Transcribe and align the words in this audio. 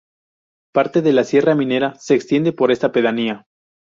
Parte 0.73 1.03
de 1.03 1.23
Sierra 1.23 1.53
Minera 1.53 1.93
se 1.99 2.15
extiende 2.15 2.53
por 2.53 2.71
esta 2.71 2.91
pedanía. 2.91 3.45